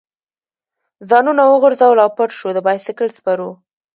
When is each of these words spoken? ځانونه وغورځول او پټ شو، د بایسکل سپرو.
ځانونه 1.09 1.41
وغورځول 1.45 1.97
او 2.03 2.09
پټ 2.17 2.29
شو، 2.39 2.47
د 2.53 2.59
بایسکل 2.65 3.07
سپرو. 3.17 3.49